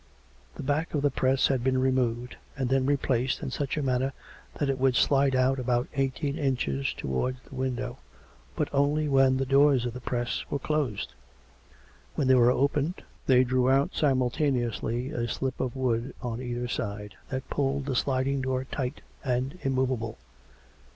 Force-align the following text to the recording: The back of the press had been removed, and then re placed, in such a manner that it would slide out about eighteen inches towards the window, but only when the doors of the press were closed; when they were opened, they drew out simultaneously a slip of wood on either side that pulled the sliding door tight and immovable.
The 0.55 0.63
back 0.63 0.95
of 0.95 1.03
the 1.03 1.11
press 1.11 1.45
had 1.47 1.63
been 1.63 1.77
removed, 1.77 2.35
and 2.57 2.69
then 2.69 2.87
re 2.87 2.97
placed, 2.97 3.43
in 3.43 3.51
such 3.51 3.77
a 3.77 3.83
manner 3.83 4.13
that 4.55 4.67
it 4.67 4.79
would 4.79 4.95
slide 4.95 5.35
out 5.35 5.59
about 5.59 5.87
eighteen 5.93 6.39
inches 6.39 6.91
towards 6.91 7.39
the 7.43 7.53
window, 7.53 7.99
but 8.55 8.67
only 8.73 9.07
when 9.07 9.37
the 9.37 9.45
doors 9.45 9.85
of 9.85 9.93
the 9.93 10.01
press 10.01 10.43
were 10.49 10.57
closed; 10.57 11.13
when 12.15 12.27
they 12.27 12.33
were 12.33 12.49
opened, 12.49 13.03
they 13.27 13.43
drew 13.43 13.69
out 13.69 13.93
simultaneously 13.93 15.11
a 15.11 15.27
slip 15.27 15.59
of 15.59 15.75
wood 15.75 16.15
on 16.19 16.41
either 16.41 16.67
side 16.67 17.13
that 17.29 17.47
pulled 17.51 17.85
the 17.85 17.95
sliding 17.95 18.41
door 18.41 18.63
tight 18.63 19.01
and 19.23 19.59
immovable. 19.61 20.17